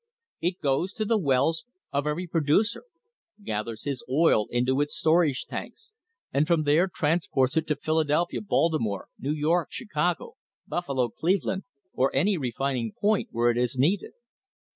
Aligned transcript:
It 0.41 0.59
goes 0.61 0.93
to 0.93 1.05
the 1.05 1.19
wells 1.19 1.63
of 1.93 2.07
every 2.07 2.25
producer, 2.25 2.85
gathers 3.43 3.83
his 3.83 4.03
oil 4.09 4.47
into 4.49 4.81
its 4.81 4.95
storage 4.97 5.45
tanks, 5.45 5.91
and 6.33 6.47
from 6.47 6.63
there 6.63 6.87
transports 6.91 7.55
it 7.55 7.67
to 7.67 7.75
Philadelphia, 7.75 8.41
Baltimore, 8.41 9.09
New 9.19 9.31
York, 9.33 9.67
Chicago, 9.69 10.37
Buffalo, 10.65 11.09
Cleveland, 11.09 11.65
or 11.93 12.09
any 12.15 12.35
other 12.35 12.39
refining 12.41 12.93
point 12.99 13.29
where 13.31 13.51
it 13.51 13.57
is 13.59 13.77
needed. 13.77 14.13